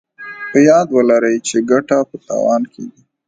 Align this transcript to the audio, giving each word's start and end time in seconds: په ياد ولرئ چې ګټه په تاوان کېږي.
په 0.51 0.57
ياد 0.69 0.87
ولرئ 0.97 1.35
چې 1.47 1.57
ګټه 1.69 1.97
په 2.09 2.15
تاوان 2.27 2.61
کېږي. 2.73 3.01